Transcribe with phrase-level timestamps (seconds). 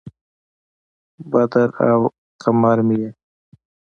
[1.31, 1.99] بدر او
[2.41, 3.09] قمر مې یې